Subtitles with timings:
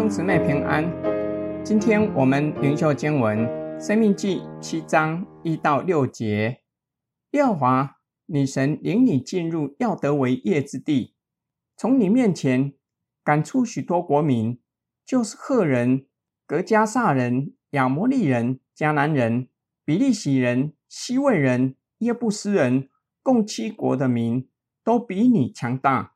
[0.00, 0.90] 兄姊妹平安。
[1.62, 3.38] 今天我们灵修经文
[3.78, 6.62] 《生命记》七章一到六节。
[7.32, 11.14] 耶和华女神领你进入要得为业之地，
[11.76, 12.72] 从你面前
[13.22, 14.58] 赶出许多国民，
[15.04, 16.06] 就是赫人、
[16.46, 19.48] 格加撒人、亚摩利人、迦南人、
[19.84, 22.88] 比利洗人、希未人、耶布斯人，
[23.22, 24.48] 共七国的民，
[24.82, 26.14] 都比你强大。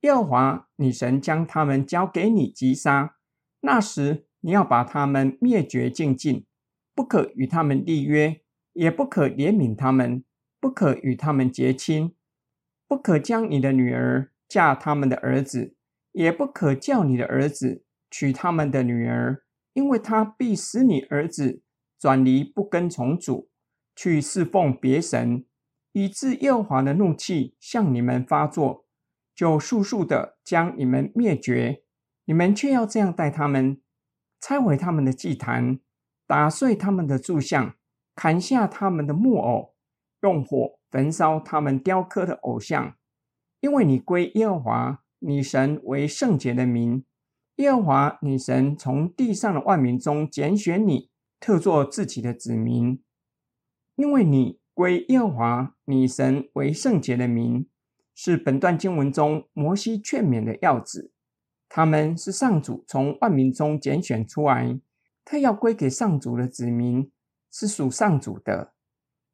[0.00, 3.15] 耶和华女神将他们交给你击杀，
[3.66, 6.46] 那时你要把他们灭绝净尽，
[6.94, 8.42] 不可与他们立约，
[8.74, 10.22] 也不可怜悯他们，
[10.60, 12.14] 不可与他们结亲，
[12.86, 15.74] 不可将你的女儿嫁他们的儿子，
[16.12, 21.60] 也不可叫你的儿子娶他们的女儿，因为他必使你儿子
[21.98, 23.50] 转离不跟从主，
[23.96, 25.44] 去侍奉别神，
[25.90, 28.86] 以致耶和华的怒气向你们发作。
[29.34, 31.82] 就速速的将你们灭绝，
[32.26, 33.80] 你们却要这样待他们：
[34.40, 35.80] 拆毁他们的祭坛，
[36.26, 37.74] 打碎他们的柱像，
[38.14, 39.74] 砍下他们的木偶，
[40.20, 42.94] 用火焚烧他们雕刻的偶像。
[43.60, 47.04] 因为你归耶和华你神为圣洁的民，
[47.56, 53.02] 耶和华女神从地上的万民中拣选你，特作自己的子民。
[53.94, 57.66] 因为你归耶和华女神为圣洁的民。
[58.18, 61.12] 是本段经文中摩西劝勉的要旨。
[61.76, 64.80] 他们是上主从万民中拣选出来，
[65.26, 67.12] 他要归给上主的子民，
[67.52, 68.72] 是属上主的。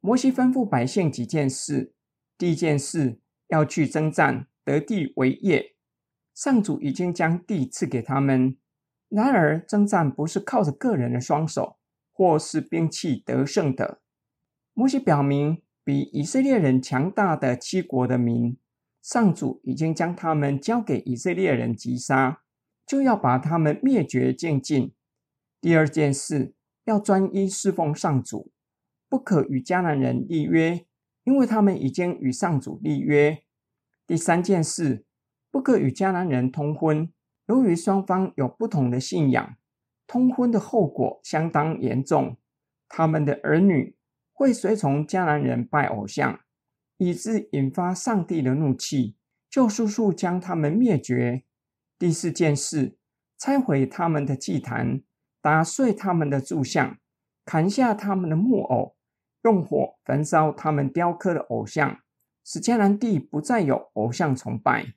[0.00, 1.94] 摩西吩咐百姓几件事：
[2.36, 5.76] 第一件事，要去征战，得地为业。
[6.34, 8.56] 上主已经将地赐给他们。
[9.08, 11.76] 然而，征战不是靠着个人的双手
[12.12, 14.00] 或是兵器得胜的。
[14.74, 18.56] 摩西表明，比以色列人强大的七国的民。
[19.02, 22.42] 上主已经将他们交给以色列人击杀，
[22.86, 24.94] 就要把他们灭绝净尽。
[25.60, 26.54] 第二件事，
[26.84, 28.52] 要专一侍奉上主，
[29.08, 30.86] 不可与迦南人立约，
[31.24, 33.42] 因为他们已经与上主立约。
[34.06, 35.04] 第三件事，
[35.50, 37.12] 不可与迦南人通婚，
[37.46, 39.56] 由于双方有不同的信仰，
[40.06, 42.36] 通婚的后果相当严重，
[42.88, 43.96] 他们的儿女
[44.32, 46.38] 会随从迦南人拜偶像。
[47.04, 49.16] 以致引发上帝的怒气，
[49.50, 51.42] 就速速将他们灭绝。
[51.98, 52.96] 第四件事，
[53.36, 55.02] 拆毁他们的祭坛，
[55.40, 56.98] 打碎他们的柱像，
[57.44, 58.94] 砍下他们的木偶，
[59.42, 61.98] 用火焚烧他们雕刻的偶像，
[62.44, 64.94] 使迦南地不再有偶像崇拜。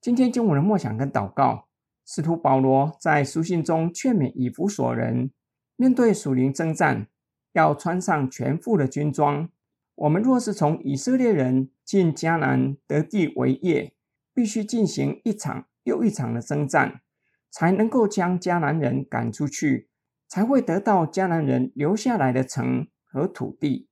[0.00, 1.68] 今天经文的默想跟祷告，
[2.06, 5.30] 使徒保罗在书信中劝勉以弗所人，
[5.76, 7.06] 面对属灵征战，
[7.52, 9.50] 要穿上全副的军装。
[10.02, 13.94] 我们若是从以色列人进迦南得地为业，
[14.34, 17.02] 必须进行一场又一场的征战，
[17.52, 19.88] 才能够将迦南人赶出去，
[20.26, 23.88] 才会得到迦南人留下来的城和土地。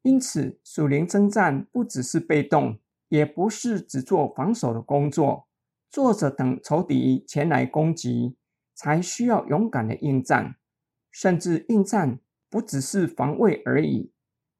[0.00, 2.78] 因此，属灵征战不只是被动，
[3.10, 5.46] 也不是只做防守的工作，
[5.90, 8.38] 坐着等仇敌前来攻击，
[8.74, 10.56] 才需要勇敢的应战。
[11.10, 14.10] 甚至应战不只是防卫而已。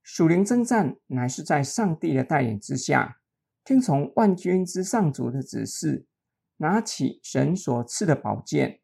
[0.02, 3.18] 属灵征战乃是在上帝的带领之下，
[3.64, 6.06] 听从万军之上主的指示，
[6.56, 8.80] 拿起神所赐的宝剑，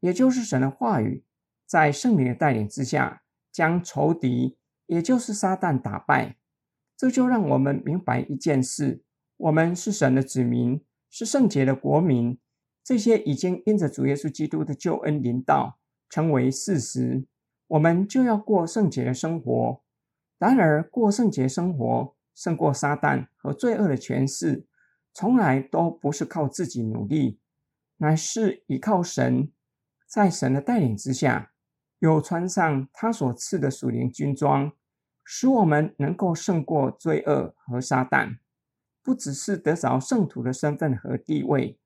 [0.00, 1.24] 也就是神的话语，
[1.66, 3.22] 在圣灵的带领之下，
[3.52, 6.36] 将仇敌，也就是撒旦打败。
[6.96, 9.02] 这就让我们明白一件事：
[9.36, 12.38] 我们是神的子民，是圣洁的国民。
[12.82, 17.26] 这些已经因着主耶稣基督的救恩临到，成为事实，
[17.68, 19.82] 我们就要过圣洁的生活。
[20.40, 24.66] 然而，过圣洁生活胜过撒旦和罪恶的权势，
[25.12, 27.38] 从来都不是靠自己努力，
[27.98, 29.52] 乃是依靠神，
[30.06, 31.52] 在神的带领之下，
[31.98, 34.72] 又穿上他所赐的属灵军装，
[35.22, 38.38] 使我们能够胜过罪恶和撒旦。
[39.02, 41.78] 不只是得着圣徒的身份和地位，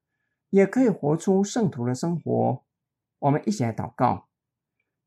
[0.51, 2.65] 也可以活出圣徒的生活。
[3.19, 4.29] 我们一起来祷告，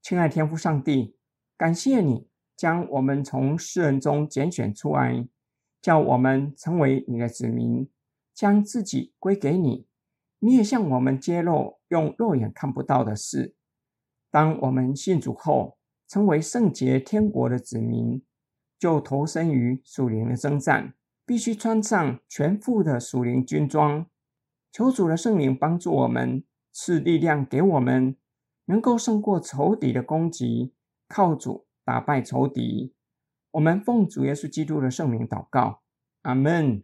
[0.01, 1.15] 亲爱天父上帝，
[1.55, 2.27] 感谢你。
[2.57, 5.27] 将我们从世人中拣选出来，
[5.79, 7.87] 叫我们成为你的子民，
[8.33, 9.85] 将自己归给你。
[10.39, 13.55] 你也向我们揭露用肉眼看不到的事。
[14.31, 15.77] 当我们信主后，
[16.07, 18.23] 成为圣洁天国的子民，
[18.79, 20.95] 就投身于属灵的征战，
[21.27, 24.07] 必须穿上全副的属灵军装。
[24.71, 28.15] 求主的圣灵帮助我们，赐力量给我们，
[28.65, 30.73] 能够胜过仇敌的攻击。
[31.07, 31.66] 靠主。
[31.87, 32.93] 打败仇敌，
[33.51, 35.83] 我们奉主耶稣基督的圣名祷告，
[36.23, 36.83] 阿门。